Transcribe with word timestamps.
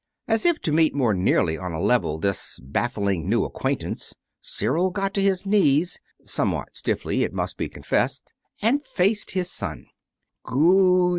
As 0.27 0.47
if 0.47 0.59
to 0.63 0.71
meet 0.71 0.95
more 0.95 1.13
nearly 1.13 1.59
on 1.59 1.73
a 1.73 1.79
level 1.79 2.17
this 2.17 2.57
baffling 2.59 3.29
new 3.29 3.45
acquaintance, 3.45 4.15
Cyril 4.39 4.89
got 4.89 5.13
to 5.13 5.21
his 5.21 5.45
knees 5.45 5.99
somewhat 6.25 6.75
stiffly, 6.75 7.21
it 7.21 7.33
must 7.33 7.55
be 7.55 7.69
confessed 7.69 8.33
and 8.63 8.81
faced 8.83 9.33
his 9.37 9.51
son. 9.51 9.85